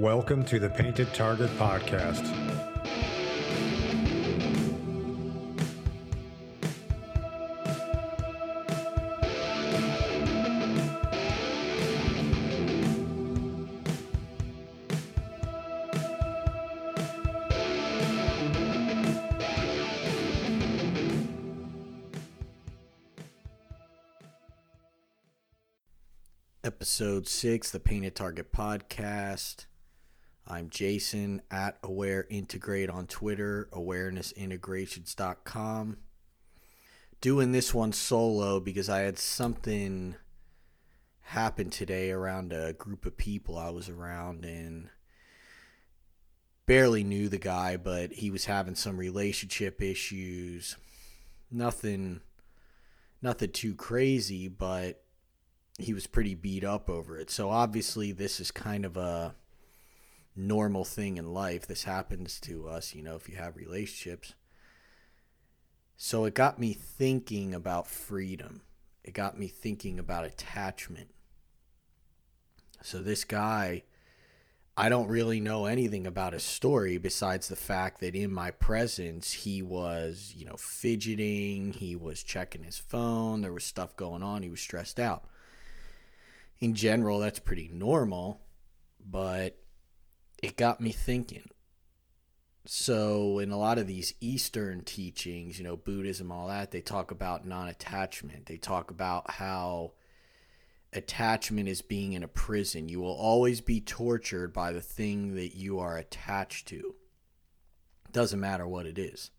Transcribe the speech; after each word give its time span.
Welcome 0.00 0.46
to 0.46 0.58
the 0.58 0.70
Painted 0.70 1.12
Target 1.12 1.50
Podcast. 1.58 2.24
Episode 26.64 27.28
6, 27.28 27.70
the 27.70 27.78
Painted 27.78 28.14
Target 28.14 28.50
Podcast. 28.50 29.66
I'm 30.50 30.68
Jason 30.68 31.40
at 31.48 31.78
Aware 31.84 32.26
Integrate 32.28 32.90
on 32.90 33.06
Twitter, 33.06 33.68
awarenessintegrations.com. 33.72 35.96
Doing 37.20 37.52
this 37.52 37.72
one 37.72 37.92
solo 37.92 38.58
because 38.58 38.88
I 38.88 39.02
had 39.02 39.16
something 39.16 40.16
happen 41.20 41.70
today 41.70 42.10
around 42.10 42.52
a 42.52 42.72
group 42.72 43.06
of 43.06 43.16
people 43.16 43.56
I 43.56 43.70
was 43.70 43.88
around 43.88 44.44
and 44.44 44.88
barely 46.66 47.04
knew 47.04 47.28
the 47.28 47.38
guy, 47.38 47.76
but 47.76 48.14
he 48.14 48.32
was 48.32 48.46
having 48.46 48.74
some 48.74 48.96
relationship 48.96 49.80
issues. 49.80 50.76
Nothing 51.48 52.22
nothing 53.22 53.52
too 53.52 53.76
crazy, 53.76 54.48
but 54.48 55.04
he 55.78 55.94
was 55.94 56.08
pretty 56.08 56.34
beat 56.34 56.64
up 56.64 56.90
over 56.90 57.16
it. 57.18 57.30
So 57.30 57.50
obviously 57.50 58.10
this 58.10 58.40
is 58.40 58.50
kind 58.50 58.84
of 58.84 58.96
a 58.96 59.36
normal 60.36 60.84
thing 60.84 61.16
in 61.16 61.32
life. 61.32 61.66
This 61.66 61.84
happens 61.84 62.40
to 62.40 62.68
us, 62.68 62.94
you 62.94 63.02
know, 63.02 63.16
if 63.16 63.28
you 63.28 63.36
have 63.36 63.56
relationships. 63.56 64.34
So 65.96 66.24
it 66.24 66.34
got 66.34 66.58
me 66.58 66.72
thinking 66.72 67.54
about 67.54 67.86
freedom. 67.86 68.62
It 69.04 69.12
got 69.12 69.38
me 69.38 69.48
thinking 69.48 69.98
about 69.98 70.24
attachment. 70.24 71.10
So 72.82 73.02
this 73.02 73.24
guy, 73.24 73.82
I 74.76 74.88
don't 74.88 75.08
really 75.08 75.40
know 75.40 75.66
anything 75.66 76.06
about 76.06 76.32
his 76.32 76.42
story 76.42 76.96
besides 76.96 77.48
the 77.48 77.56
fact 77.56 78.00
that 78.00 78.14
in 78.14 78.32
my 78.32 78.50
presence 78.50 79.32
he 79.32 79.60
was, 79.60 80.32
you 80.34 80.46
know, 80.46 80.56
fidgeting, 80.56 81.74
he 81.74 81.96
was 81.96 82.22
checking 82.22 82.62
his 82.62 82.78
phone, 82.78 83.42
there 83.42 83.52
was 83.52 83.64
stuff 83.64 83.96
going 83.96 84.22
on, 84.22 84.42
he 84.42 84.48
was 84.48 84.60
stressed 84.60 84.98
out. 84.98 85.24
In 86.60 86.74
general, 86.74 87.18
that's 87.18 87.38
pretty 87.38 87.68
normal, 87.72 88.40
but 89.04 89.58
it 90.42 90.56
got 90.56 90.80
me 90.80 90.92
thinking. 90.92 91.48
So, 92.66 93.38
in 93.38 93.50
a 93.50 93.58
lot 93.58 93.78
of 93.78 93.86
these 93.86 94.14
Eastern 94.20 94.82
teachings, 94.82 95.58
you 95.58 95.64
know, 95.64 95.76
Buddhism, 95.76 96.30
all 96.30 96.48
that, 96.48 96.70
they 96.70 96.82
talk 96.82 97.10
about 97.10 97.46
non 97.46 97.68
attachment. 97.68 98.46
They 98.46 98.58
talk 98.58 98.90
about 98.90 99.30
how 99.30 99.92
attachment 100.92 101.68
is 101.68 101.82
being 101.82 102.12
in 102.12 102.22
a 102.22 102.28
prison. 102.28 102.88
You 102.88 103.00
will 103.00 103.14
always 103.14 103.60
be 103.60 103.80
tortured 103.80 104.52
by 104.52 104.72
the 104.72 104.80
thing 104.80 105.34
that 105.36 105.56
you 105.56 105.78
are 105.78 105.96
attached 105.96 106.68
to. 106.68 106.94
It 108.06 108.12
doesn't 108.12 108.40
matter 108.40 108.68
what 108.68 108.86
it 108.86 108.98
is. 108.98 109.30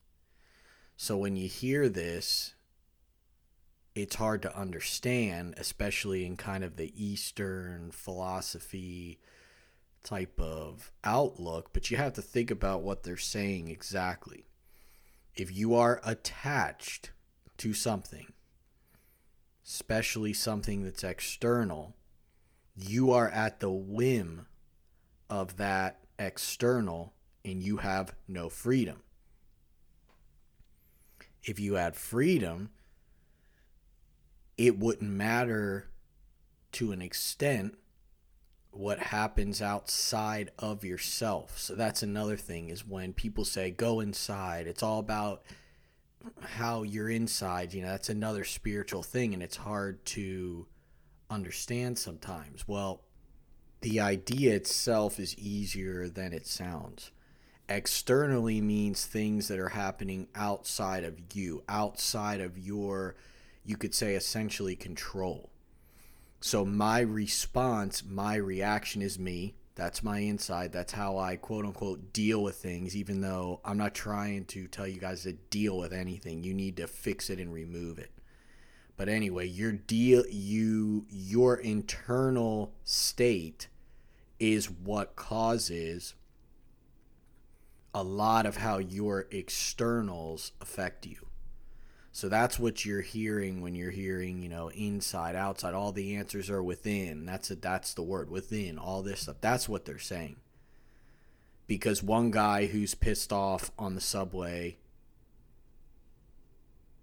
So, 0.98 1.16
when 1.16 1.36
you 1.36 1.48
hear 1.48 1.90
this, 1.90 2.56
it's 3.94 4.16
hard 4.16 4.42
to 4.42 4.58
understand, 4.58 5.54
especially 5.58 6.26
in 6.26 6.38
kind 6.38 6.64
of 6.64 6.76
the 6.76 6.92
Eastern 6.96 7.92
philosophy 7.92 9.20
type 10.04 10.40
of 10.40 10.92
outlook, 11.04 11.70
but 11.74 11.92
you 11.92 11.98
have 11.98 12.14
to 12.14 12.22
think 12.22 12.52
about 12.52 12.82
what 12.82 13.04
they're 13.04 13.18
saying 13.18 13.68
exactly. 13.68 14.46
If 15.36 15.56
you 15.56 15.76
are 15.76 16.02
attached 16.04 17.12
to 17.58 17.74
something, 17.74 18.34
especially 19.66 20.34
something 20.34 20.84
that's 20.84 21.04
external, 21.04 21.96
you 22.76 23.12
are 23.12 23.30
at 23.30 23.60
the 23.60 23.70
whim 23.70 24.48
of 25.30 25.58
that 25.58 26.00
external 26.20 27.14
and 27.44 27.62
you 27.62 27.78
have 27.78 28.14
no 28.28 28.50
freedom. 28.50 29.04
If 31.44 31.60
you 31.60 31.76
had 31.76 31.96
freedom, 31.96 32.70
it 34.58 34.78
wouldn't 34.78 35.10
matter 35.10 35.90
to 36.74 36.92
an 36.92 37.02
extent 37.02 37.78
what 38.72 39.00
happens 39.00 39.62
outside 39.62 40.52
of 40.58 40.84
yourself. 40.84 41.58
So 41.60 41.76
that's 41.76 42.04
another 42.04 42.38
thing 42.38 42.70
is 42.70 42.88
when 42.88 43.14
people 43.14 43.46
say 43.46 43.70
go 43.70 44.00
inside, 44.00 44.66
it's 44.68 44.84
all 44.84 45.00
about 45.00 45.44
how 46.42 46.84
you're 46.84 47.10
inside, 47.10 47.74
you 47.74 47.82
know, 47.82 47.90
that's 47.90 48.10
another 48.10 48.44
spiritual 48.44 49.04
thing 49.04 49.34
and 49.34 49.44
it's 49.44 49.58
hard 49.58 50.04
to 50.06 50.68
understand 51.30 51.98
sometimes. 51.98 52.68
Well, 52.68 53.02
the 53.82 54.00
idea 54.00 54.56
itself 54.56 55.20
is 55.20 55.38
easier 55.38 56.08
than 56.08 56.34
it 56.34 56.48
sounds. 56.48 57.12
Externally 57.68 58.62
means 58.62 59.06
things 59.06 59.48
that 59.48 59.60
are 59.60 59.70
happening 59.70 60.28
outside 60.36 61.04
of 61.04 61.18
you, 61.34 61.64
outside 61.68 62.42
of 62.42 62.58
your 62.58 63.16
you 63.64 63.78
could 63.78 63.94
say 63.94 64.16
essentially 64.16 64.76
control. 64.76 65.51
So 66.42 66.66
my 66.66 67.02
response, 67.02 68.04
my 68.04 68.36
reaction 68.36 69.04
is 69.04 69.20
me. 69.20 69.54
That's 69.76 70.04
my 70.04 70.20
inside. 70.20 70.74
That's 70.74 70.92
how 70.92 71.18
I 71.18 71.36
quote 71.36 71.66
unquote 71.66 72.14
deal 72.14 72.42
with 72.42 72.56
things, 72.56 72.96
even 72.96 73.22
though 73.22 73.62
I'm 73.64 73.78
not 73.78 73.94
trying 73.94 74.46
to 74.46 74.68
tell 74.68 74.88
you 74.88 75.00
guys 75.00 75.24
to 75.24 75.34
deal 75.34 75.78
with 75.78 75.94
anything. 75.94 76.44
You 76.44 76.56
need 76.56 76.78
to 76.78 76.88
fix 76.88 77.30
it 77.30 77.40
and 77.40 77.54
remove 77.54 78.00
it. 78.00 78.12
But 78.98 79.08
anyway, 79.08 79.48
your 79.48 79.72
deal 79.72 80.24
you 80.30 81.06
your 81.10 81.58
internal 81.58 82.74
state 82.84 83.68
is 84.40 84.70
what 84.70 85.16
causes 85.16 86.16
a 87.94 88.04
lot 88.04 88.48
of 88.48 88.58
how 88.58 88.80
your 88.80 89.28
externals 89.32 90.54
affect 90.60 91.06
you. 91.06 91.28
So 92.14 92.28
that's 92.28 92.60
what 92.60 92.84
you're 92.84 93.02
hearing 93.02 93.62
when 93.62 93.74
you're 93.74 93.92
hearing, 93.92 94.42
you 94.42 94.50
know, 94.50 94.70
inside, 94.70 95.36
outside. 95.36 95.74
All 95.74 95.94
the 95.94 96.16
answers 96.16 96.50
are 96.50 96.62
within. 96.62 97.26
That's 97.26 97.50
a, 97.52 97.56
that's 97.56 97.94
the 97.94 98.04
word 98.04 98.30
within. 98.30 98.78
All 98.78 99.02
this 99.02 99.22
stuff. 99.22 99.38
That's 99.40 99.70
what 99.70 99.86
they're 99.86 99.98
saying. 99.98 100.36
Because 101.68 102.04
one 102.04 102.30
guy 102.32 102.66
who's 102.66 102.96
pissed 102.96 103.32
off 103.32 103.72
on 103.80 103.96
the 103.96 104.02
subway, 104.02 104.78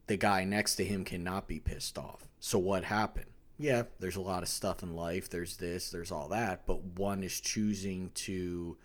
the 0.08 0.18
guy 0.18 0.44
next 0.44 0.74
to 0.76 0.84
him 0.84 1.04
cannot 1.04 1.48
be 1.48 1.58
pissed 1.58 1.96
off. 1.96 2.28
So 2.38 2.58
what 2.58 2.84
happened? 2.84 3.30
Yeah, 3.56 3.84
there's 3.98 4.16
a 4.16 4.20
lot 4.20 4.42
of 4.42 4.48
stuff 4.48 4.82
in 4.82 4.94
life. 4.94 5.30
There's 5.30 5.56
this, 5.56 5.90
there's 5.90 6.12
all 6.12 6.28
that, 6.28 6.66
but 6.66 6.84
one 6.84 7.24
is 7.24 7.40
choosing 7.40 8.10
to 8.14 8.76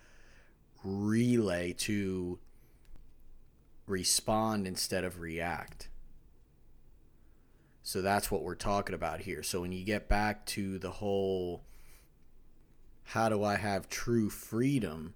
relay 0.85 1.73
to 1.73 2.39
respond 3.87 4.65
instead 4.65 5.03
of 5.03 5.19
react 5.19 5.89
so 7.83 8.01
that's 8.01 8.31
what 8.31 8.43
we're 8.43 8.55
talking 8.55 8.95
about 8.95 9.19
here. 9.19 9.43
So 9.43 9.61
when 9.61 9.73
you 9.73 9.83
get 9.83 10.07
back 10.07 10.45
to 10.47 10.79
the 10.79 10.89
whole 10.89 11.63
how 13.07 13.27
do 13.27 13.43
I 13.43 13.57
have 13.57 13.89
true 13.89 14.29
freedom? 14.29 15.13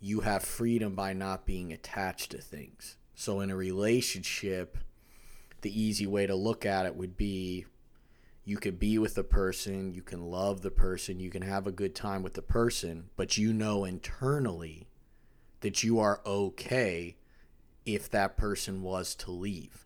You 0.00 0.20
have 0.20 0.44
freedom 0.44 0.94
by 0.94 1.12
not 1.12 1.44
being 1.44 1.72
attached 1.72 2.30
to 2.30 2.38
things. 2.38 2.96
So 3.16 3.40
in 3.40 3.50
a 3.50 3.56
relationship, 3.56 4.78
the 5.62 5.80
easy 5.82 6.06
way 6.06 6.26
to 6.26 6.36
look 6.36 6.64
at 6.64 6.86
it 6.86 6.94
would 6.94 7.16
be 7.16 7.66
you 8.44 8.58
could 8.58 8.78
be 8.78 8.96
with 8.96 9.16
the 9.16 9.24
person, 9.24 9.92
you 9.92 10.02
can 10.02 10.30
love 10.30 10.60
the 10.60 10.70
person, 10.70 11.18
you 11.18 11.30
can 11.30 11.42
have 11.42 11.66
a 11.66 11.72
good 11.72 11.96
time 11.96 12.22
with 12.22 12.34
the 12.34 12.42
person, 12.42 13.10
but 13.16 13.36
you 13.36 13.52
know 13.52 13.84
internally 13.84 14.86
that 15.60 15.82
you 15.82 15.98
are 15.98 16.20
okay 16.24 17.16
if 17.84 18.08
that 18.10 18.36
person 18.36 18.82
was 18.82 19.16
to 19.16 19.32
leave 19.32 19.85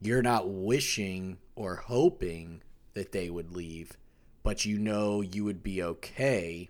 you're 0.00 0.22
not 0.22 0.48
wishing 0.48 1.38
or 1.54 1.76
hoping 1.76 2.62
that 2.94 3.12
they 3.12 3.30
would 3.30 3.52
leave, 3.52 3.96
but 4.42 4.64
you 4.64 4.78
know 4.78 5.20
you 5.20 5.44
would 5.44 5.62
be 5.62 5.82
okay 5.82 6.68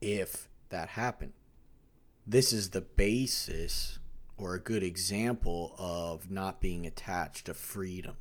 if 0.00 0.48
that 0.68 0.90
happened. 0.90 1.32
This 2.26 2.52
is 2.52 2.70
the 2.70 2.80
basis 2.80 3.98
or 4.36 4.54
a 4.54 4.60
good 4.60 4.82
example 4.82 5.74
of 5.78 6.30
not 6.30 6.60
being 6.60 6.86
attached 6.86 7.46
to 7.46 7.54
freedom. 7.54 8.16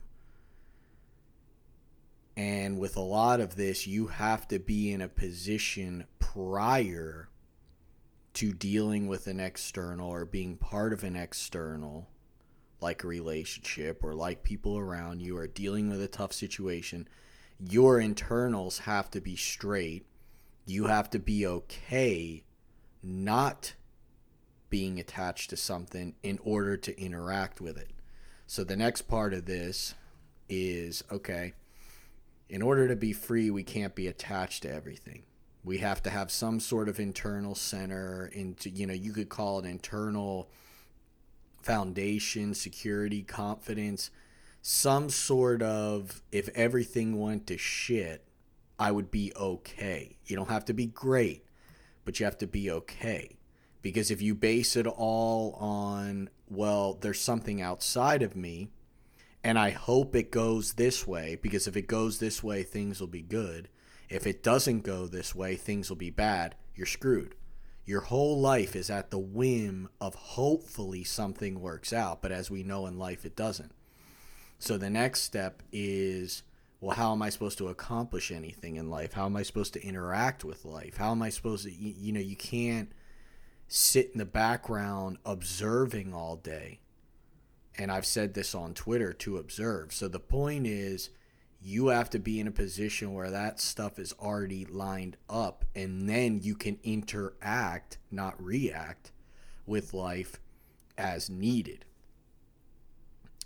And 2.36 2.80
with 2.80 2.96
a 2.96 3.02
lot 3.02 3.40
of 3.40 3.56
this, 3.56 3.86
you 3.86 4.08
have 4.08 4.48
to 4.48 4.60
be 4.60 4.92
in 4.92 5.02
a 5.02 5.10
position 5.10 6.06
prior 6.20 7.30
to 8.34 8.54
dealing 8.54 9.08
with 9.08 9.28
an 9.28 9.40
external 9.40 10.10
or 10.10 10.26
being 10.26 10.56
part 10.56 10.94
of 10.94 11.04
an 11.04 11.16
external 11.16 12.08
like 12.82 13.04
a 13.04 13.08
relationship 13.08 14.04
or 14.04 14.14
like 14.14 14.44
people 14.44 14.78
around 14.78 15.22
you 15.22 15.38
are 15.38 15.48
dealing 15.48 15.90
with 15.90 16.02
a 16.02 16.08
tough 16.08 16.34
situation, 16.34 17.08
your 17.60 18.00
internals 18.00 18.80
have 18.80 19.12
to 19.12 19.22
be 19.22 19.36
straight. 19.36 20.06
You 20.66 20.86
have 20.86 21.10
to 21.12 21.20
be 21.20 21.46
okay 21.46 22.44
not 23.02 23.74
being 24.70 25.00
attached 25.00 25.50
to 25.50 25.58
something 25.58 26.16
in 26.24 26.40
order 26.44 26.78
to 26.78 27.02
interact 27.02 27.60
with 27.60 27.78
it. 27.78 27.90
So 28.48 28.64
the 28.64 28.76
next 28.76 29.04
part 29.04 29.34
of 29.34 29.46
this 29.46 29.94
is 30.48 31.04
okay, 31.12 31.54
in 32.50 32.62
order 32.62 32.88
to 32.88 32.96
be 32.96 33.14
free, 33.14 33.50
we 33.50 33.64
can't 33.64 33.96
be 33.96 34.08
attached 34.08 34.64
to 34.64 34.74
everything. 34.74 35.24
We 35.64 35.80
have 35.80 36.02
to 36.04 36.10
have 36.10 36.32
some 36.32 36.60
sort 36.60 36.90
of 36.90 37.00
internal 37.00 37.56
center 37.56 38.30
into 38.34 38.70
you 38.70 38.88
know, 38.88 38.94
you 38.94 39.12
could 39.12 39.30
call 39.30 39.60
it 39.60 39.66
internal 39.66 40.50
foundation, 41.62 42.54
security, 42.54 43.24
confidence, 43.24 44.12
some 44.62 45.10
sort 45.10 45.62
of 45.62 46.22
if 46.32 46.50
everything 46.50 47.20
went 47.20 47.48
to 47.48 47.58
shit, 47.58 48.24
I 48.78 48.92
would 48.92 49.12
be 49.12 49.34
okay. 49.36 50.18
You 50.26 50.36
don't 50.36 50.50
have 50.50 50.66
to 50.66 50.74
be 50.74 50.86
great, 50.86 51.46
but 52.06 52.20
you 52.20 52.26
have 52.26 52.38
to 52.40 52.48
be 52.48 52.72
okay. 52.72 53.38
Because 53.82 54.12
if 54.12 54.22
you 54.22 54.36
base 54.36 54.76
it 54.76 54.88
all 54.88 55.54
on, 55.54 56.30
well, 56.50 56.98
there's 57.00 57.22
something 57.22 57.62
outside 57.62 58.22
of 58.22 58.36
me, 58.36 58.70
and 59.44 59.58
I 59.58 59.70
hope 59.70 60.16
it 60.16 60.32
goes 60.32 60.74
this 60.74 61.08
way, 61.08 61.38
because 61.42 61.68
if 61.68 61.78
it 61.78 61.88
goes 61.88 62.20
this 62.20 62.44
way, 62.44 62.64
things 62.64 63.00
will 63.00 63.08
be 63.08 63.22
good. 63.22 63.70
If 64.10 64.28
it 64.28 64.44
doesn't 64.44 64.82
go 64.82 65.08
this 65.08 65.34
way, 65.34 65.56
things 65.56 65.90
will 65.90 65.98
be 65.98 66.10
bad. 66.10 66.56
You're 66.76 66.88
screwed. 66.88 67.36
Your 67.90 68.02
whole 68.02 68.40
life 68.40 68.76
is 68.76 68.92
at 68.92 69.10
the 69.10 69.18
whim 69.18 69.90
of 70.00 70.14
hopefully 70.14 71.04
something 71.04 71.60
works 71.60 71.92
out, 71.92 72.22
but 72.22 72.32
as 72.32 72.52
we 72.52 72.62
know 72.62 72.86
in 72.86 73.00
life, 73.00 73.26
it 73.26 73.36
doesn't. 73.36 73.72
So 74.60 74.78
the 74.78 74.92
next 74.92 75.22
step 75.22 75.64
is 75.72 76.44
well, 76.80 76.96
how 76.96 77.14
am 77.14 77.24
I 77.24 77.32
supposed 77.32 77.58
to 77.58 77.70
accomplish 77.70 78.30
anything 78.30 78.76
in 78.76 78.92
life? 78.92 79.14
How 79.14 79.26
am 79.26 79.36
I 79.36 79.42
supposed 79.42 79.74
to 79.74 79.84
interact 79.84 80.46
with 80.46 80.66
life? 80.66 80.98
How 80.98 81.10
am 81.10 81.24
I 81.24 81.30
supposed 81.30 81.64
to, 81.64 81.74
you, 81.74 81.96
you 81.98 82.12
know, 82.12 82.20
you 82.20 82.36
can't 82.36 82.92
sit 83.68 84.12
in 84.12 84.20
the 84.20 84.26
background 84.26 85.18
observing 85.26 86.14
all 86.14 86.36
day. 86.36 86.82
And 87.76 87.92
I've 87.92 88.06
said 88.06 88.36
this 88.36 88.54
on 88.54 88.76
Twitter 88.76 89.14
to 89.14 89.38
observe. 89.38 89.94
So 89.94 90.08
the 90.08 90.20
point 90.20 90.68
is, 90.68 91.10
you 91.62 91.88
have 91.88 92.10
to 92.12 92.20
be 92.20 92.40
in 92.40 92.48
a 92.48 92.52
position 92.52 93.14
where 93.14 93.30
that 93.32 93.60
stuff 93.60 94.00
is 94.00 94.14
already 94.20 94.66
lined 94.66 95.18
up 95.30 95.66
and 95.76 96.08
then 96.08 96.40
you 96.42 96.56
can 96.56 96.80
interact, 96.84 97.98
not 98.10 98.42
react, 98.42 99.12
with 99.66 99.94
life 99.94 100.40
as 100.98 101.30
needed. 101.30 101.86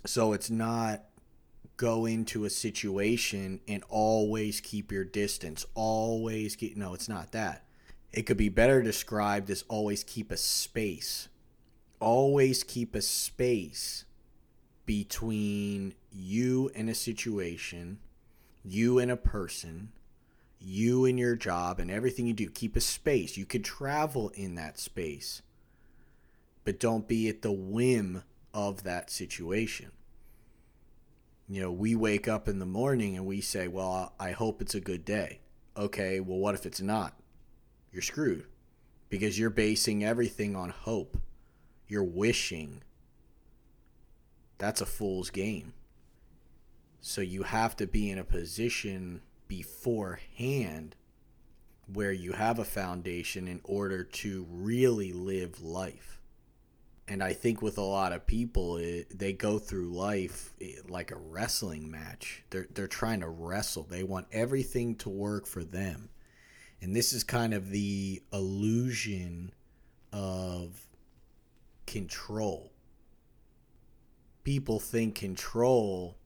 So 0.06 0.32
it's 0.32 0.50
not 0.50 1.02
go 1.76 2.06
into 2.06 2.44
a 2.44 2.50
situation 2.50 3.60
and 3.66 3.82
always 3.88 4.60
keep 4.60 4.92
your 4.92 5.04
distance. 5.04 5.66
Always 5.74 6.56
keep, 6.56 6.76
no, 6.76 6.94
it's 6.94 7.08
not 7.08 7.32
that. 7.32 7.64
It 8.12 8.22
could 8.22 8.36
be 8.36 8.48
better 8.48 8.80
described 8.80 9.50
as 9.50 9.64
always 9.68 10.04
keep 10.04 10.30
a 10.30 10.36
space. 10.36 11.28
Always 11.98 12.62
keep 12.62 12.94
a 12.94 13.02
space 13.02 14.04
between 14.86 15.94
you 16.12 16.70
and 16.76 16.88
a 16.88 16.94
situation 16.94 17.98
you 18.64 18.98
and 18.98 19.10
a 19.10 19.16
person, 19.16 19.90
you 20.58 21.04
and 21.04 21.18
your 21.18 21.36
job, 21.36 21.78
and 21.78 21.90
everything 21.90 22.26
you 22.26 22.32
do. 22.32 22.48
Keep 22.48 22.76
a 22.76 22.80
space. 22.80 23.36
You 23.36 23.44
could 23.44 23.64
travel 23.64 24.30
in 24.30 24.54
that 24.54 24.78
space, 24.78 25.42
but 26.64 26.80
don't 26.80 27.06
be 27.06 27.28
at 27.28 27.42
the 27.42 27.52
whim 27.52 28.22
of 28.52 28.84
that 28.84 29.10
situation. 29.10 29.90
You 31.48 31.60
know, 31.60 31.72
we 31.72 31.94
wake 31.94 32.26
up 32.26 32.48
in 32.48 32.58
the 32.58 32.66
morning 32.66 33.16
and 33.16 33.26
we 33.26 33.42
say, 33.42 33.68
Well, 33.68 34.14
I 34.18 34.30
hope 34.30 34.62
it's 34.62 34.74
a 34.74 34.80
good 34.80 35.04
day. 35.04 35.40
Okay, 35.76 36.20
well, 36.20 36.38
what 36.38 36.54
if 36.54 36.64
it's 36.64 36.80
not? 36.80 37.14
You're 37.92 38.02
screwed 38.02 38.46
because 39.10 39.38
you're 39.38 39.50
basing 39.50 40.04
everything 40.04 40.56
on 40.56 40.70
hope. 40.70 41.18
You're 41.86 42.02
wishing. 42.02 42.82
That's 44.58 44.80
a 44.80 44.86
fool's 44.86 45.30
game. 45.30 45.74
So 47.06 47.20
you 47.20 47.42
have 47.42 47.76
to 47.76 47.86
be 47.86 48.10
in 48.10 48.16
a 48.16 48.24
position 48.24 49.20
beforehand 49.46 50.96
where 51.92 52.12
you 52.12 52.32
have 52.32 52.58
a 52.58 52.64
foundation 52.64 53.46
in 53.46 53.60
order 53.62 54.04
to 54.04 54.46
really 54.50 55.12
live 55.12 55.60
life. 55.60 56.22
And 57.06 57.22
I 57.22 57.34
think 57.34 57.60
with 57.60 57.76
a 57.76 57.82
lot 57.82 58.14
of 58.14 58.26
people, 58.26 58.78
it, 58.78 59.18
they 59.18 59.34
go 59.34 59.58
through 59.58 59.92
life 59.92 60.54
like 60.88 61.10
a 61.10 61.18
wrestling 61.18 61.90
match. 61.90 62.42
They're, 62.48 62.68
they're 62.72 62.86
trying 62.86 63.20
to 63.20 63.28
wrestle, 63.28 63.82
they 63.82 64.02
want 64.02 64.28
everything 64.32 64.94
to 64.96 65.10
work 65.10 65.46
for 65.46 65.62
them. 65.62 66.08
And 66.80 66.96
this 66.96 67.12
is 67.12 67.22
kind 67.22 67.52
of 67.52 67.68
the 67.68 68.22
illusion 68.32 69.52
of 70.10 70.86
control. 71.86 72.72
People 74.42 74.80
think 74.80 75.16
control 75.16 76.16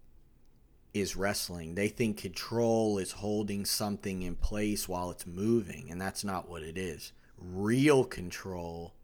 is 0.94 1.17
wrestling. 1.17 1.75
They 1.75 1.88
think 1.88 2.17
control 2.17 2.99
is 2.99 3.12
holding 3.12 3.64
something 3.64 4.23
in 4.23 4.35
place 4.35 4.88
while 4.88 5.11
it's 5.11 5.26
moving, 5.26 5.90
and 5.90 6.00
that's 6.00 6.25
not 6.25 6.49
what 6.49 6.62
it 6.62 6.76
is. 6.76 7.12
Real 7.38 8.05
control 8.05 8.94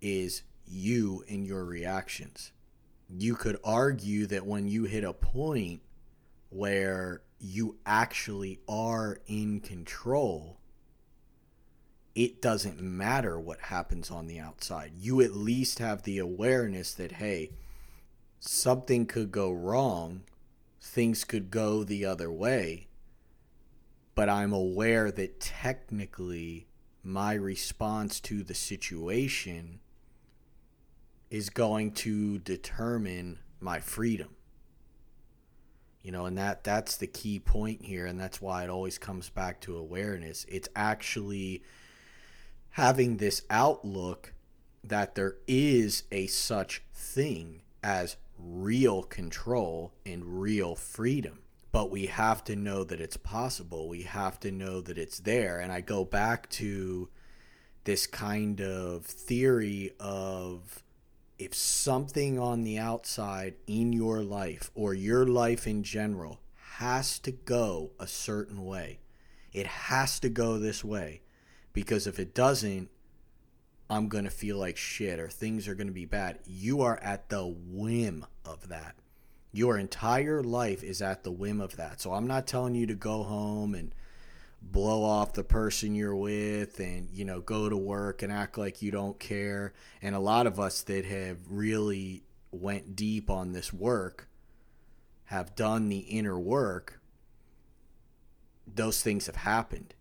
is 0.00 0.42
you 0.66 1.24
and 1.28 1.46
your 1.46 1.64
reactions. 1.64 2.52
You 3.08 3.34
could 3.34 3.58
argue 3.64 4.26
that 4.26 4.46
when 4.46 4.68
you 4.68 4.84
hit 4.84 5.04
a 5.04 5.12
point 5.12 5.80
where 6.50 7.22
you 7.38 7.76
actually 7.84 8.60
are 8.68 9.18
in 9.26 9.60
control, 9.60 10.58
it 12.14 12.40
doesn't 12.40 12.80
matter 12.80 13.38
what 13.38 13.60
happens 13.60 14.10
on 14.10 14.26
the 14.26 14.38
outside. 14.38 14.92
You 14.98 15.20
at 15.20 15.34
least 15.34 15.78
have 15.78 16.02
the 16.02 16.18
awareness 16.18 16.94
that, 16.94 17.12
hey, 17.12 17.50
something 18.40 19.06
could 19.06 19.30
go 19.30 19.52
wrong 19.52 20.22
things 20.80 21.24
could 21.24 21.50
go 21.50 21.84
the 21.84 22.04
other 22.04 22.30
way. 22.30 22.88
But 24.14 24.28
I'm 24.28 24.52
aware 24.52 25.10
that 25.10 25.40
technically 25.40 26.66
my 27.02 27.34
response 27.34 28.20
to 28.20 28.42
the 28.42 28.54
situation 28.54 29.80
is 31.30 31.50
going 31.50 31.92
to 31.92 32.38
determine 32.38 33.38
my 33.60 33.80
freedom. 33.80 34.36
You 36.02 36.12
know, 36.12 36.26
and 36.26 36.38
that 36.38 36.62
that's 36.62 36.96
the 36.96 37.06
key 37.08 37.40
point 37.40 37.84
here 37.84 38.06
and 38.06 38.18
that's 38.18 38.40
why 38.40 38.62
it 38.62 38.70
always 38.70 38.96
comes 38.96 39.28
back 39.28 39.60
to 39.62 39.76
awareness. 39.76 40.46
It's 40.48 40.68
actually 40.76 41.62
having 42.70 43.16
this 43.16 43.42
outlook 43.50 44.32
that 44.84 45.14
there 45.16 45.36
is 45.48 46.04
a 46.12 46.26
such 46.28 46.82
thing 46.94 47.62
as 47.86 48.16
real 48.36 49.04
control 49.04 49.92
and 50.04 50.42
real 50.42 50.74
freedom. 50.74 51.38
But 51.70 51.88
we 51.88 52.06
have 52.06 52.42
to 52.44 52.56
know 52.56 52.82
that 52.82 53.00
it's 53.00 53.16
possible. 53.16 53.88
We 53.88 54.02
have 54.02 54.40
to 54.40 54.50
know 54.50 54.80
that 54.80 54.98
it's 54.98 55.20
there. 55.20 55.60
And 55.60 55.70
I 55.70 55.82
go 55.82 56.04
back 56.04 56.50
to 56.50 57.08
this 57.84 58.08
kind 58.08 58.60
of 58.60 59.04
theory 59.04 59.92
of 60.00 60.82
if 61.38 61.54
something 61.54 62.40
on 62.40 62.64
the 62.64 62.76
outside 62.76 63.54
in 63.68 63.92
your 63.92 64.20
life 64.20 64.72
or 64.74 64.92
your 64.92 65.24
life 65.24 65.64
in 65.68 65.84
general 65.84 66.40
has 66.78 67.20
to 67.20 67.30
go 67.30 67.92
a 68.00 68.08
certain 68.08 68.64
way, 68.64 68.98
it 69.52 69.66
has 69.66 70.18
to 70.20 70.28
go 70.28 70.58
this 70.58 70.82
way. 70.82 71.20
Because 71.72 72.08
if 72.08 72.18
it 72.18 72.34
doesn't, 72.34 72.88
I'm 73.88 74.08
going 74.08 74.24
to 74.24 74.30
feel 74.30 74.58
like 74.58 74.76
shit 74.76 75.20
or 75.20 75.28
things 75.28 75.68
are 75.68 75.74
going 75.74 75.86
to 75.86 75.92
be 75.92 76.06
bad. 76.06 76.40
You 76.44 76.82
are 76.82 76.98
at 76.98 77.28
the 77.28 77.46
whim 77.46 78.26
of 78.44 78.68
that. 78.68 78.96
Your 79.52 79.78
entire 79.78 80.42
life 80.42 80.82
is 80.82 81.00
at 81.00 81.22
the 81.22 81.30
whim 81.30 81.60
of 81.60 81.76
that. 81.76 82.00
So 82.00 82.12
I'm 82.12 82.26
not 82.26 82.46
telling 82.46 82.74
you 82.74 82.86
to 82.86 82.94
go 82.94 83.22
home 83.22 83.74
and 83.74 83.94
blow 84.60 85.04
off 85.04 85.34
the 85.34 85.44
person 85.44 85.94
you're 85.94 86.16
with 86.16 86.80
and, 86.80 87.08
you 87.12 87.24
know, 87.24 87.40
go 87.40 87.68
to 87.68 87.76
work 87.76 88.22
and 88.22 88.32
act 88.32 88.58
like 88.58 88.82
you 88.82 88.90
don't 88.90 89.18
care. 89.18 89.72
And 90.02 90.14
a 90.14 90.20
lot 90.20 90.46
of 90.46 90.58
us 90.58 90.82
that 90.82 91.04
have 91.04 91.38
really 91.48 92.22
went 92.50 92.96
deep 92.96 93.30
on 93.30 93.52
this 93.52 93.72
work 93.72 94.28
have 95.26 95.54
done 95.54 95.88
the 95.88 95.98
inner 95.98 96.38
work. 96.38 97.00
Those 98.66 99.02
things 99.02 99.26
have 99.26 99.36
happened. 99.36 99.94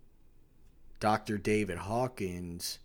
Dr. 0.99 1.37
David 1.37 1.79
Hawkins 1.79 2.79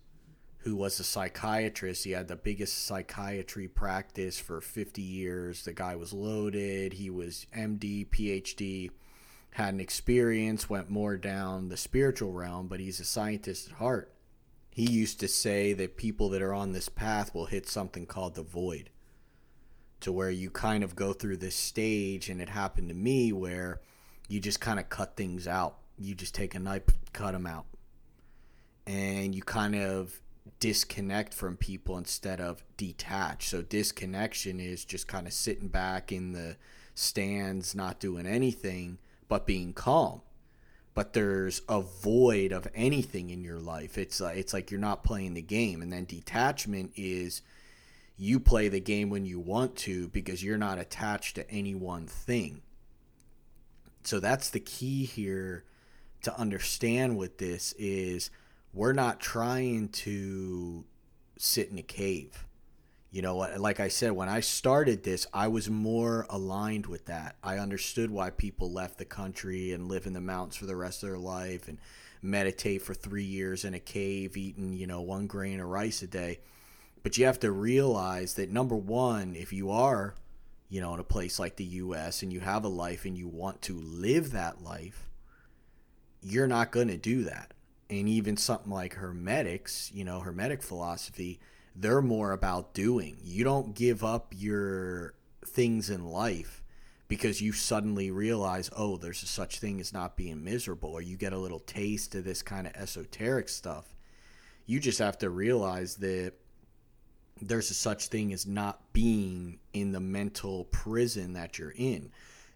who 0.63 0.75
was 0.75 0.99
a 0.99 1.03
psychiatrist. 1.03 2.03
He 2.03 2.11
had 2.11 2.27
the 2.27 2.35
biggest 2.35 2.85
psychiatry 2.85 3.67
practice 3.67 4.39
for 4.39 4.61
50 4.61 5.01
years. 5.01 5.63
The 5.63 5.73
guy 5.73 5.95
was 5.95 6.13
loaded. 6.13 6.93
He 6.93 7.09
was 7.09 7.47
MD, 7.55 8.07
PhD, 8.07 8.91
had 9.51 9.73
an 9.73 9.79
experience, 9.79 10.69
went 10.69 10.89
more 10.89 11.17
down 11.17 11.69
the 11.69 11.77
spiritual 11.77 12.31
realm, 12.31 12.67
but 12.67 12.79
he's 12.79 12.99
a 12.99 13.05
scientist 13.05 13.69
at 13.69 13.77
heart. 13.77 14.13
He 14.69 14.89
used 14.89 15.19
to 15.19 15.27
say 15.27 15.73
that 15.73 15.97
people 15.97 16.29
that 16.29 16.41
are 16.41 16.53
on 16.53 16.71
this 16.71 16.89
path 16.89 17.33
will 17.33 17.47
hit 17.47 17.67
something 17.67 18.05
called 18.05 18.35
the 18.35 18.43
void, 18.43 18.89
to 19.99 20.11
where 20.11 20.29
you 20.29 20.49
kind 20.49 20.83
of 20.83 20.95
go 20.95 21.11
through 21.11 21.37
this 21.37 21.55
stage, 21.55 22.29
and 22.29 22.41
it 22.41 22.49
happened 22.49 22.89
to 22.89 22.95
me 22.95 23.33
where 23.33 23.81
you 24.29 24.39
just 24.39 24.61
kind 24.61 24.79
of 24.79 24.89
cut 24.89 25.17
things 25.17 25.47
out. 25.47 25.77
You 25.97 26.15
just 26.15 26.33
take 26.33 26.55
a 26.55 26.59
knife, 26.59 26.83
cut 27.11 27.33
them 27.33 27.45
out 27.45 27.65
and 28.87 29.35
you 29.35 29.41
kind 29.41 29.75
of 29.75 30.19
disconnect 30.61 31.33
from 31.33 31.57
people 31.57 31.97
instead 31.97 32.39
of 32.39 32.63
detach. 32.77 33.49
So 33.49 33.61
disconnection 33.63 34.59
is 34.61 34.85
just 34.85 35.07
kind 35.07 35.27
of 35.27 35.33
sitting 35.33 35.67
back 35.67 36.11
in 36.11 36.31
the 36.31 36.55
stands, 36.93 37.75
not 37.75 37.99
doing 37.99 38.27
anything, 38.27 38.99
but 39.27 39.47
being 39.47 39.73
calm. 39.73 40.21
But 40.93 41.13
there's 41.13 41.61
a 41.67 41.81
void 41.81 42.51
of 42.51 42.67
anything 42.75 43.31
in 43.31 43.43
your 43.43 43.59
life. 43.59 43.97
It's 43.97 44.21
like 44.21 44.37
it's 44.37 44.53
like 44.53 44.69
you're 44.71 44.79
not 44.79 45.03
playing 45.03 45.33
the 45.33 45.41
game. 45.41 45.81
And 45.81 45.91
then 45.91 46.05
detachment 46.05 46.91
is 46.95 47.41
you 48.17 48.39
play 48.39 48.67
the 48.67 48.79
game 48.79 49.09
when 49.09 49.25
you 49.25 49.39
want 49.39 49.75
to 49.77 50.09
because 50.09 50.43
you're 50.43 50.57
not 50.57 50.77
attached 50.77 51.35
to 51.35 51.49
any 51.49 51.73
one 51.73 52.05
thing. 52.05 52.61
So 54.03 54.19
that's 54.19 54.49
the 54.49 54.59
key 54.59 55.05
here 55.05 55.63
to 56.21 56.37
understand 56.37 57.17
with 57.17 57.39
this 57.39 57.73
is 57.79 58.29
we're 58.73 58.93
not 58.93 59.19
trying 59.19 59.89
to 59.89 60.85
sit 61.37 61.69
in 61.69 61.77
a 61.77 61.83
cave. 61.83 62.45
You 63.11 63.21
know, 63.21 63.35
like 63.57 63.81
I 63.81 63.89
said, 63.89 64.13
when 64.13 64.29
I 64.29 64.39
started 64.39 65.03
this, 65.03 65.27
I 65.33 65.49
was 65.49 65.69
more 65.69 66.25
aligned 66.29 66.85
with 66.85 67.07
that. 67.07 67.35
I 67.43 67.57
understood 67.57 68.09
why 68.09 68.29
people 68.29 68.71
left 68.71 68.97
the 68.97 69.05
country 69.05 69.73
and 69.73 69.89
live 69.89 70.05
in 70.05 70.13
the 70.13 70.21
mountains 70.21 70.55
for 70.55 70.65
the 70.65 70.77
rest 70.77 71.03
of 71.03 71.09
their 71.09 71.17
life 71.17 71.67
and 71.67 71.77
meditate 72.21 72.81
for 72.83 72.93
three 72.93 73.25
years 73.25 73.65
in 73.65 73.73
a 73.73 73.79
cave, 73.79 74.37
eating, 74.37 74.71
you 74.71 74.87
know, 74.87 75.01
one 75.01 75.27
grain 75.27 75.59
of 75.59 75.67
rice 75.67 76.01
a 76.01 76.07
day. 76.07 76.39
But 77.03 77.17
you 77.17 77.25
have 77.25 77.39
to 77.41 77.51
realize 77.51 78.35
that 78.35 78.49
number 78.49 78.75
one, 78.75 79.35
if 79.35 79.51
you 79.51 79.71
are, 79.71 80.15
you 80.69 80.79
know, 80.79 80.93
in 80.93 81.01
a 81.01 81.03
place 81.03 81.37
like 81.37 81.57
the 81.57 81.65
US 81.65 82.23
and 82.23 82.31
you 82.31 82.39
have 82.39 82.63
a 82.63 82.69
life 82.69 83.03
and 83.03 83.17
you 83.17 83.27
want 83.27 83.61
to 83.63 83.73
live 83.77 84.31
that 84.31 84.63
life, 84.63 85.09
you're 86.21 86.47
not 86.47 86.71
going 86.71 86.87
to 86.87 86.97
do 86.97 87.25
that 87.25 87.51
and 87.91 88.07
even 88.07 88.37
something 88.37 88.71
like 88.71 88.95
hermetics, 88.95 89.91
you 89.93 90.05
know, 90.05 90.21
hermetic 90.21 90.63
philosophy, 90.63 91.41
they're 91.75 92.01
more 92.01 92.31
about 92.31 92.73
doing. 92.73 93.17
You 93.21 93.43
don't 93.43 93.75
give 93.75 94.03
up 94.03 94.33
your 94.35 95.13
things 95.45 95.89
in 95.89 96.05
life 96.05 96.63
because 97.09 97.41
you 97.41 97.51
suddenly 97.51 98.09
realize, 98.09 98.69
oh, 98.77 98.95
there's 98.95 99.21
a 99.23 99.27
such 99.27 99.59
thing 99.59 99.81
as 99.81 99.91
not 99.91 100.15
being 100.15 100.41
miserable, 100.41 100.91
or 100.91 101.01
you 101.01 101.17
get 101.17 101.33
a 101.33 101.37
little 101.37 101.59
taste 101.59 102.15
of 102.15 102.23
this 102.23 102.41
kind 102.41 102.65
of 102.65 102.73
esoteric 102.73 103.49
stuff. 103.49 103.93
You 104.65 104.79
just 104.79 104.99
have 104.99 105.17
to 105.17 105.29
realize 105.29 105.97
that 105.97 106.33
there's 107.41 107.71
a 107.71 107.73
such 107.73 108.07
thing 108.07 108.31
as 108.31 108.47
not 108.47 108.93
being 108.93 109.59
in 109.73 109.91
the 109.91 109.99
mental 109.99 110.65
prison 110.65 111.33
that 111.33 111.59
you're 111.59 111.73
in. 111.75 112.11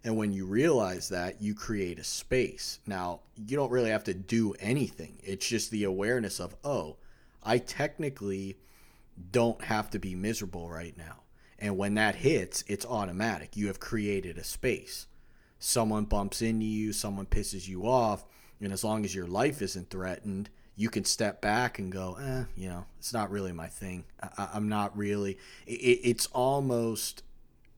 And 0.06 0.16
when 0.16 0.32
you 0.32 0.46
realize 0.46 1.08
that, 1.08 1.42
you 1.42 1.52
create 1.52 1.98
a 1.98 2.04
space. 2.04 2.78
Now, 2.86 3.22
you 3.34 3.56
don't 3.56 3.72
really 3.72 3.90
have 3.90 4.04
to 4.04 4.14
do 4.14 4.54
anything. 4.60 5.18
It's 5.24 5.48
just 5.48 5.72
the 5.72 5.82
awareness 5.82 6.38
of, 6.38 6.54
oh, 6.62 6.98
I 7.42 7.58
technically 7.58 8.56
don't 9.32 9.64
have 9.64 9.90
to 9.90 9.98
be 9.98 10.14
miserable 10.14 10.70
right 10.70 10.96
now. 10.96 11.22
And 11.58 11.76
when 11.76 11.94
that 11.94 12.14
hits, 12.14 12.62
it's 12.68 12.86
automatic. 12.86 13.56
You 13.56 13.66
have 13.66 13.80
created 13.80 14.38
a 14.38 14.44
space. 14.44 15.08
Someone 15.58 16.04
bumps 16.04 16.40
into 16.40 16.66
you, 16.66 16.92
someone 16.92 17.26
pisses 17.26 17.66
you 17.66 17.88
off, 17.88 18.24
and 18.60 18.72
as 18.72 18.84
long 18.84 19.04
as 19.04 19.12
your 19.12 19.26
life 19.26 19.60
isn't 19.60 19.90
threatened, 19.90 20.50
you 20.76 20.88
can 20.88 21.04
step 21.04 21.40
back 21.40 21.80
and 21.80 21.90
go, 21.90 22.16
eh, 22.22 22.44
you 22.54 22.68
know, 22.68 22.84
it's 22.96 23.12
not 23.12 23.32
really 23.32 23.52
my 23.52 23.66
thing. 23.66 24.04
I, 24.22 24.50
am 24.54 24.68
not 24.68 24.96
really. 24.96 25.36
It, 25.66 26.00
it's 26.04 26.26
almost 26.26 27.24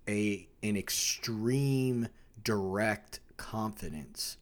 a 0.07 0.47
an 0.63 0.77
extreme 0.77 2.09
direct 2.43 3.21
confidence 3.37 4.37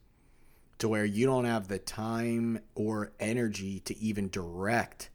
to 0.78 0.88
where 0.88 1.04
you 1.04 1.26
don't 1.26 1.44
have 1.44 1.68
the 1.68 1.78
time 1.78 2.60
or 2.74 3.12
energy 3.18 3.80
to 3.80 3.96
even 3.98 4.28
direct 4.28 5.10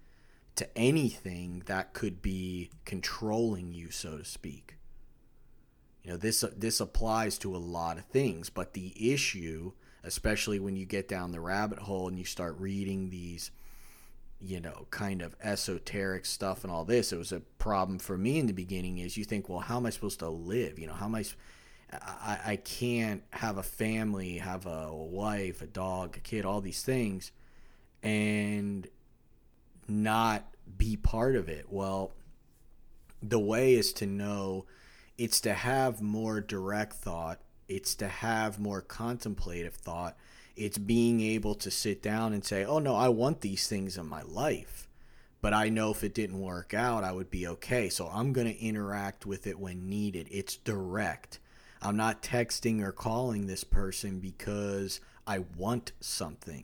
to 0.55 0.77
anything 0.77 1.63
that 1.65 1.93
could 1.93 2.21
be 2.21 2.69
controlling 2.85 3.73
you 3.73 3.89
so 3.89 4.17
to 4.17 4.25
speak. 4.25 4.77
You 6.03 6.11
know 6.11 6.17
this 6.17 6.43
this 6.57 6.79
applies 6.79 7.37
to 7.39 7.55
a 7.55 7.57
lot 7.57 7.97
of 7.97 8.05
things 8.05 8.49
but 8.49 8.73
the 8.73 9.13
issue 9.13 9.73
especially 10.03 10.59
when 10.59 10.75
you 10.75 10.85
get 10.85 11.07
down 11.07 11.31
the 11.31 11.39
rabbit 11.39 11.77
hole 11.77 12.07
and 12.07 12.17
you 12.17 12.25
start 12.25 12.59
reading 12.59 13.11
these 13.11 13.51
you 14.39 14.59
know 14.59 14.87
kind 14.89 15.21
of 15.21 15.35
esoteric 15.43 16.25
stuff 16.25 16.63
and 16.63 16.73
all 16.73 16.85
this 16.85 17.13
it 17.13 17.17
was 17.17 17.31
a 17.31 17.41
problem 17.59 17.99
for 17.99 18.17
me 18.17 18.39
in 18.39 18.47
the 18.47 18.53
beginning 18.53 18.97
is 18.97 19.15
you 19.15 19.23
think 19.23 19.47
well 19.47 19.59
how 19.59 19.77
am 19.77 19.85
i 19.85 19.91
supposed 19.91 20.17
to 20.19 20.27
live? 20.29 20.79
You 20.79 20.87
know 20.87 20.93
how 20.93 21.05
am 21.05 21.13
i 21.13 21.23
I, 21.93 22.39
I 22.45 22.55
can't 22.55 23.23
have 23.31 23.57
a 23.57 23.63
family, 23.63 24.37
have 24.37 24.65
a 24.65 24.93
wife, 24.93 25.61
a 25.61 25.67
dog, 25.67 26.17
a 26.17 26.19
kid, 26.19 26.45
all 26.45 26.61
these 26.61 26.83
things, 26.83 27.31
and 28.01 28.87
not 29.87 30.45
be 30.77 30.95
part 30.95 31.35
of 31.35 31.49
it. 31.49 31.65
Well, 31.69 32.13
the 33.21 33.39
way 33.39 33.73
is 33.73 33.93
to 33.93 34.05
know 34.05 34.65
it's 35.17 35.41
to 35.41 35.53
have 35.53 36.01
more 36.01 36.39
direct 36.41 36.93
thought, 36.93 37.39
it's 37.67 37.95
to 37.95 38.07
have 38.07 38.59
more 38.59 38.81
contemplative 38.81 39.75
thought. 39.75 40.17
It's 40.55 40.77
being 40.77 41.21
able 41.21 41.55
to 41.55 41.71
sit 41.71 42.01
down 42.01 42.33
and 42.33 42.43
say, 42.43 42.65
oh 42.65 42.79
no, 42.79 42.95
I 42.95 43.09
want 43.09 43.41
these 43.41 43.67
things 43.67 43.97
in 43.97 44.07
my 44.07 44.21
life. 44.23 44.87
But 45.41 45.53
I 45.53 45.69
know 45.69 45.91
if 45.91 46.03
it 46.03 46.13
didn't 46.13 46.39
work 46.39 46.73
out, 46.73 47.03
I 47.03 47.11
would 47.11 47.31
be 47.31 47.47
okay. 47.47 47.89
So 47.89 48.07
I'm 48.07 48.31
going 48.33 48.47
to 48.47 48.59
interact 48.59 49.25
with 49.25 49.47
it 49.47 49.59
when 49.59 49.89
needed. 49.89 50.27
It's 50.29 50.55
direct 50.55 51.39
I'm 51.81 51.97
not 51.97 52.21
texting 52.21 52.81
or 52.81 52.91
calling 52.91 53.47
this 53.47 53.63
person 53.63 54.19
because 54.19 55.01
I 55.25 55.39
want 55.57 55.93
something. 55.99 56.63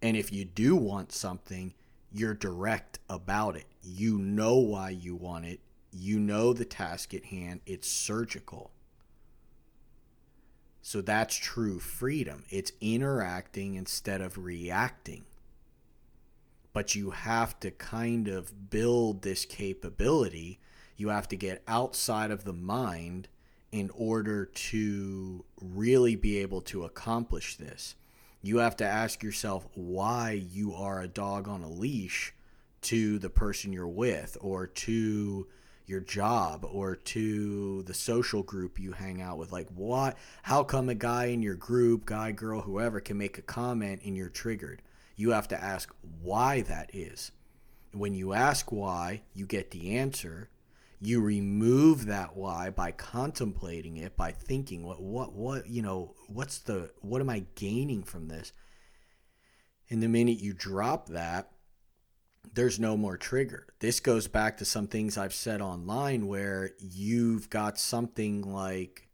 And 0.00 0.16
if 0.16 0.32
you 0.32 0.44
do 0.44 0.76
want 0.76 1.12
something, 1.12 1.74
you're 2.12 2.34
direct 2.34 2.98
about 3.08 3.56
it. 3.56 3.66
You 3.82 4.18
know 4.18 4.56
why 4.56 4.90
you 4.90 5.14
want 5.14 5.46
it. 5.46 5.60
You 5.92 6.20
know 6.20 6.52
the 6.52 6.64
task 6.64 7.12
at 7.12 7.26
hand. 7.26 7.60
It's 7.66 7.88
surgical. 7.88 8.70
So 10.80 11.00
that's 11.00 11.36
true 11.36 11.78
freedom. 11.78 12.44
It's 12.50 12.72
interacting 12.80 13.74
instead 13.74 14.20
of 14.20 14.38
reacting. 14.38 15.24
But 16.72 16.94
you 16.94 17.10
have 17.10 17.58
to 17.60 17.70
kind 17.72 18.28
of 18.28 18.70
build 18.70 19.22
this 19.22 19.44
capability. 19.44 20.60
You 20.96 21.08
have 21.08 21.28
to 21.28 21.36
get 21.36 21.62
outside 21.66 22.30
of 22.30 22.44
the 22.44 22.52
mind 22.52 23.28
in 23.72 23.90
order 23.94 24.46
to 24.46 25.44
really 25.60 26.16
be 26.16 26.38
able 26.38 26.60
to 26.60 26.84
accomplish 26.84 27.56
this. 27.56 27.94
You 28.42 28.58
have 28.58 28.76
to 28.76 28.86
ask 28.86 29.22
yourself 29.22 29.68
why 29.74 30.32
you 30.32 30.74
are 30.74 31.00
a 31.00 31.08
dog 31.08 31.46
on 31.46 31.62
a 31.62 31.68
leash 31.68 32.34
to 32.82 33.18
the 33.18 33.30
person 33.30 33.72
you're 33.72 33.86
with 33.86 34.36
or 34.40 34.66
to 34.66 35.46
your 35.86 36.00
job 36.00 36.64
or 36.70 36.94
to 36.94 37.82
the 37.82 37.92
social 37.92 38.42
group 38.42 38.78
you 38.78 38.92
hang 38.92 39.20
out 39.20 39.36
with. 39.36 39.52
Like 39.52 39.68
what 39.74 40.16
how 40.42 40.62
come 40.64 40.88
a 40.88 40.94
guy 40.94 41.26
in 41.26 41.42
your 41.42 41.56
group 41.56 42.06
guy 42.06 42.32
girl 42.32 42.62
whoever 42.62 43.00
can 43.00 43.18
make 43.18 43.38
a 43.38 43.42
comment 43.42 44.00
and 44.04 44.16
you're 44.16 44.28
triggered? 44.28 44.82
You 45.16 45.30
have 45.30 45.48
to 45.48 45.62
ask 45.62 45.92
why 46.22 46.62
that 46.62 46.90
is. 46.94 47.32
When 47.92 48.14
you 48.14 48.32
ask 48.32 48.70
why 48.72 49.22
you 49.34 49.46
get 49.46 49.72
the 49.72 49.96
answer 49.96 50.48
you 51.00 51.20
remove 51.20 52.06
that 52.06 52.36
why 52.36 52.68
by 52.68 52.92
contemplating 52.92 53.96
it 53.96 54.16
by 54.16 54.30
thinking 54.30 54.84
what 54.84 55.02
what 55.02 55.32
what 55.32 55.66
you 55.66 55.80
know 55.80 56.14
what's 56.28 56.58
the 56.58 56.90
what 57.00 57.20
am 57.20 57.30
i 57.30 57.44
gaining 57.54 58.02
from 58.02 58.28
this? 58.28 58.52
And 59.88 60.02
the 60.02 60.08
minute 60.08 60.38
you 60.38 60.52
drop 60.52 61.08
that 61.08 61.50
there's 62.54 62.80
no 62.80 62.96
more 62.96 63.16
trigger. 63.16 63.66
This 63.80 64.00
goes 64.00 64.26
back 64.26 64.58
to 64.58 64.64
some 64.64 64.86
things 64.86 65.16
i've 65.16 65.34
said 65.34 65.62
online 65.62 66.26
where 66.26 66.72
you've 66.78 67.48
got 67.48 67.78
something 67.78 68.42
like 68.42 69.08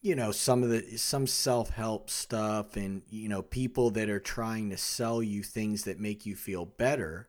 you 0.00 0.14
know 0.14 0.30
some 0.30 0.62
of 0.62 0.70
the 0.70 0.96
some 0.96 1.26
self-help 1.26 2.08
stuff 2.08 2.76
and 2.76 3.02
you 3.10 3.28
know 3.28 3.42
people 3.42 3.90
that 3.90 4.08
are 4.08 4.20
trying 4.20 4.70
to 4.70 4.76
sell 4.76 5.22
you 5.22 5.42
things 5.42 5.84
that 5.84 6.00
make 6.00 6.24
you 6.24 6.34
feel 6.34 6.64
better 6.64 7.28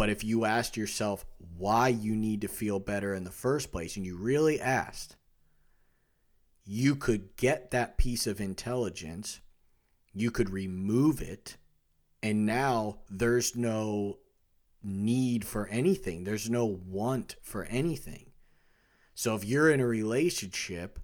but 0.00 0.08
if 0.08 0.24
you 0.24 0.46
asked 0.46 0.78
yourself 0.78 1.26
why 1.58 1.88
you 1.88 2.16
need 2.16 2.40
to 2.40 2.48
feel 2.48 2.78
better 2.78 3.12
in 3.12 3.22
the 3.22 3.30
first 3.30 3.70
place, 3.70 3.98
and 3.98 4.06
you 4.06 4.16
really 4.16 4.58
asked, 4.58 5.16
you 6.64 6.96
could 6.96 7.36
get 7.36 7.70
that 7.70 7.98
piece 7.98 8.26
of 8.26 8.40
intelligence, 8.40 9.40
you 10.14 10.30
could 10.30 10.48
remove 10.48 11.20
it, 11.20 11.58
and 12.22 12.46
now 12.46 13.00
there's 13.10 13.54
no 13.54 14.16
need 14.82 15.44
for 15.44 15.66
anything, 15.66 16.24
there's 16.24 16.48
no 16.48 16.64
want 16.64 17.36
for 17.42 17.64
anything. 17.64 18.30
So 19.14 19.34
if 19.34 19.44
you're 19.44 19.70
in 19.70 19.80
a 19.80 19.86
relationship 19.86 20.98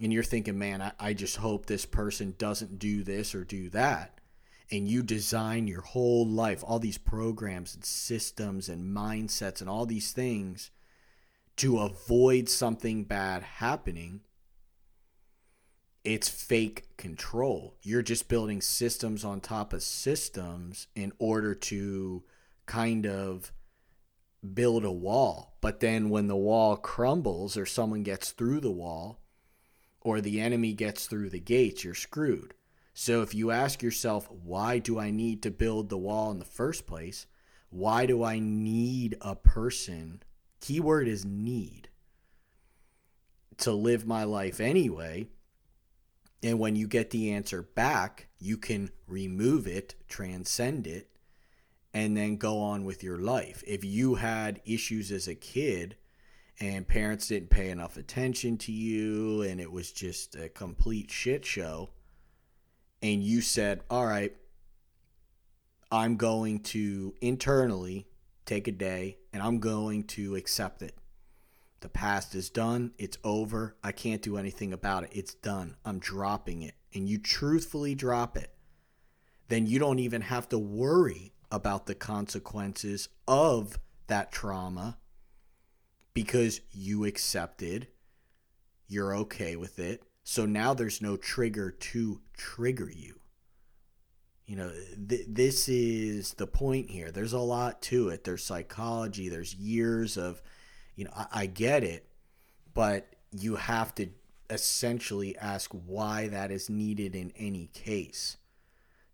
and 0.00 0.10
you're 0.10 0.22
thinking, 0.22 0.58
man, 0.58 0.80
I, 0.80 0.92
I 0.98 1.12
just 1.12 1.36
hope 1.36 1.66
this 1.66 1.84
person 1.84 2.34
doesn't 2.38 2.78
do 2.78 3.02
this 3.02 3.34
or 3.34 3.44
do 3.44 3.68
that 3.68 4.17
and 4.70 4.88
you 4.88 5.02
design 5.02 5.66
your 5.66 5.80
whole 5.80 6.26
life, 6.26 6.62
all 6.62 6.78
these 6.78 6.98
programs 6.98 7.74
and 7.74 7.84
systems 7.84 8.68
and 8.68 8.94
mindsets 8.94 9.60
and 9.60 9.70
all 9.70 9.86
these 9.86 10.12
things 10.12 10.70
to 11.56 11.78
avoid 11.78 12.48
something 12.48 13.04
bad 13.04 13.42
happening, 13.42 14.20
it's 16.04 16.28
fake 16.28 16.96
control. 16.96 17.76
You're 17.82 18.02
just 18.02 18.28
building 18.28 18.60
systems 18.60 19.24
on 19.24 19.40
top 19.40 19.72
of 19.72 19.82
systems 19.82 20.86
in 20.94 21.12
order 21.18 21.54
to 21.54 22.22
kind 22.66 23.06
of 23.06 23.52
build 24.54 24.84
a 24.84 24.92
wall. 24.92 25.56
But 25.60 25.80
then 25.80 26.10
when 26.10 26.28
the 26.28 26.36
wall 26.36 26.76
crumbles 26.76 27.56
or 27.56 27.66
someone 27.66 28.04
gets 28.04 28.30
through 28.30 28.60
the 28.60 28.70
wall 28.70 29.20
or 30.00 30.20
the 30.20 30.40
enemy 30.40 30.74
gets 30.74 31.06
through 31.06 31.30
the 31.30 31.40
gates, 31.40 31.82
you're 31.82 31.94
screwed. 31.94 32.54
So 33.00 33.22
if 33.22 33.32
you 33.32 33.52
ask 33.52 33.80
yourself, 33.80 34.28
why 34.28 34.80
do 34.80 34.98
I 34.98 35.12
need 35.12 35.40
to 35.44 35.52
build 35.52 35.88
the 35.88 35.96
wall 35.96 36.32
in 36.32 36.40
the 36.40 36.44
first 36.44 36.84
place? 36.84 37.26
Why 37.70 38.06
do 38.06 38.24
I 38.24 38.40
need 38.40 39.16
a 39.20 39.36
person? 39.36 40.24
Keyword 40.60 41.06
is 41.06 41.24
need 41.24 41.90
to 43.58 43.70
live 43.70 44.04
my 44.04 44.24
life 44.24 44.58
anyway. 44.58 45.28
And 46.42 46.58
when 46.58 46.74
you 46.74 46.88
get 46.88 47.10
the 47.10 47.30
answer 47.30 47.62
back, 47.62 48.26
you 48.40 48.56
can 48.56 48.90
remove 49.06 49.68
it, 49.68 49.94
transcend 50.08 50.88
it, 50.88 51.08
and 51.94 52.16
then 52.16 52.36
go 52.36 52.58
on 52.58 52.84
with 52.84 53.04
your 53.04 53.18
life. 53.18 53.62
If 53.64 53.84
you 53.84 54.16
had 54.16 54.60
issues 54.64 55.12
as 55.12 55.28
a 55.28 55.36
kid 55.36 55.94
and 56.58 56.88
parents 56.88 57.28
didn't 57.28 57.50
pay 57.50 57.70
enough 57.70 57.96
attention 57.96 58.58
to 58.58 58.72
you 58.72 59.42
and 59.42 59.60
it 59.60 59.70
was 59.70 59.92
just 59.92 60.34
a 60.34 60.48
complete 60.48 61.12
shit 61.12 61.46
show, 61.46 61.90
and 63.02 63.22
you 63.22 63.40
said, 63.40 63.80
All 63.90 64.06
right, 64.06 64.34
I'm 65.90 66.16
going 66.16 66.60
to 66.60 67.14
internally 67.20 68.06
take 68.44 68.68
a 68.68 68.72
day 68.72 69.18
and 69.32 69.42
I'm 69.42 69.58
going 69.58 70.04
to 70.04 70.36
accept 70.36 70.82
it. 70.82 70.96
The 71.80 71.88
past 71.88 72.34
is 72.34 72.50
done. 72.50 72.92
It's 72.98 73.18
over. 73.22 73.76
I 73.84 73.92
can't 73.92 74.22
do 74.22 74.36
anything 74.36 74.72
about 74.72 75.04
it. 75.04 75.10
It's 75.12 75.34
done. 75.34 75.76
I'm 75.84 76.00
dropping 76.00 76.62
it. 76.62 76.74
And 76.92 77.08
you 77.08 77.18
truthfully 77.18 77.94
drop 77.94 78.36
it. 78.36 78.52
Then 79.48 79.66
you 79.66 79.78
don't 79.78 80.00
even 80.00 80.22
have 80.22 80.48
to 80.48 80.58
worry 80.58 81.32
about 81.50 81.86
the 81.86 81.94
consequences 81.94 83.08
of 83.26 83.78
that 84.08 84.32
trauma 84.32 84.98
because 86.14 86.60
you 86.72 87.04
accepted. 87.04 87.88
You're 88.88 89.14
okay 89.16 89.54
with 89.54 89.78
it. 89.78 90.02
So 90.30 90.44
now 90.44 90.74
there's 90.74 91.00
no 91.00 91.16
trigger 91.16 91.70
to 91.70 92.20
trigger 92.36 92.90
you. 92.90 93.18
You 94.44 94.56
know, 94.56 94.72
th- 95.08 95.24
this 95.26 95.70
is 95.70 96.34
the 96.34 96.46
point 96.46 96.90
here. 96.90 97.10
There's 97.10 97.32
a 97.32 97.38
lot 97.38 97.80
to 97.84 98.10
it. 98.10 98.24
There's 98.24 98.44
psychology, 98.44 99.30
there's 99.30 99.54
years 99.54 100.18
of 100.18 100.42
you 100.96 101.06
know, 101.06 101.12
I, 101.16 101.26
I 101.32 101.46
get 101.46 101.82
it, 101.82 102.10
but 102.74 103.16
you 103.32 103.56
have 103.56 103.94
to 103.94 104.10
essentially 104.50 105.34
ask 105.38 105.70
why 105.70 106.28
that 106.28 106.50
is 106.50 106.68
needed 106.68 107.14
in 107.14 107.32
any 107.34 107.70
case. 107.72 108.36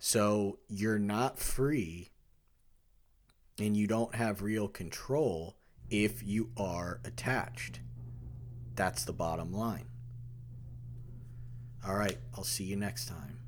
So 0.00 0.58
you're 0.66 0.98
not 0.98 1.38
free 1.38 2.08
and 3.56 3.76
you 3.76 3.86
don't 3.86 4.16
have 4.16 4.42
real 4.42 4.66
control 4.66 5.54
if 5.88 6.24
you 6.24 6.50
are 6.56 6.98
attached. 7.04 7.78
That's 8.74 9.04
the 9.04 9.12
bottom 9.12 9.52
line. 9.52 9.86
All 11.86 11.94
right, 11.94 12.16
I'll 12.36 12.44
see 12.44 12.64
you 12.64 12.76
next 12.76 13.06
time. 13.06 13.38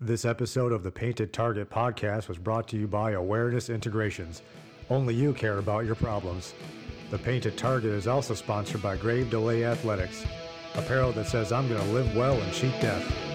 This 0.00 0.24
episode 0.24 0.72
of 0.72 0.82
the 0.82 0.90
Painted 0.90 1.32
Target 1.32 1.70
podcast 1.70 2.28
was 2.28 2.38
brought 2.38 2.68
to 2.68 2.76
you 2.76 2.86
by 2.86 3.12
Awareness 3.12 3.68
Integrations. 3.68 4.42
Only 4.90 5.14
you 5.14 5.32
care 5.32 5.58
about 5.58 5.84
your 5.84 5.94
problems. 5.94 6.54
The 7.10 7.18
Painted 7.18 7.56
Target 7.56 7.92
is 7.92 8.06
also 8.06 8.34
sponsored 8.34 8.82
by 8.82 8.96
Grave 8.96 9.30
Delay 9.30 9.64
Athletics, 9.64 10.24
apparel 10.74 11.12
that 11.12 11.26
says 11.26 11.52
I'm 11.52 11.68
going 11.68 11.80
to 11.80 11.92
live 11.92 12.16
well 12.16 12.40
and 12.40 12.52
cheat 12.52 12.72
death. 12.80 13.31